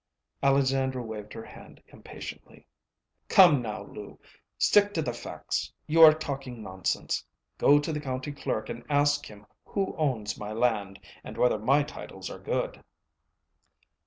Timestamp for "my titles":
11.59-12.31